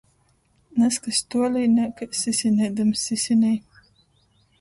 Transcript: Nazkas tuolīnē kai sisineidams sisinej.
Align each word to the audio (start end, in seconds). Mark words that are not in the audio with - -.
Nazkas 0.83 1.19
tuolīnē 1.35 1.85
kai 1.99 2.07
sisineidams 2.21 3.05
sisinej. 3.11 3.53